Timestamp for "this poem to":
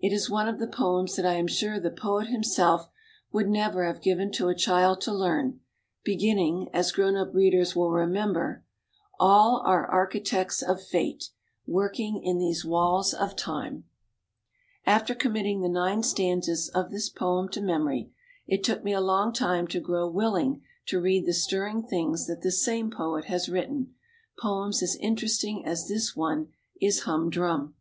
16.90-17.60